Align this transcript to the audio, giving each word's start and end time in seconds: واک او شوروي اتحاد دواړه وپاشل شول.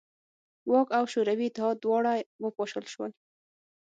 واک 0.71 0.87
او 0.97 1.03
شوروي 1.13 1.47
اتحاد 1.49 1.77
دواړه 1.83 2.11
وپاشل 2.43 2.85
شول. 2.93 3.11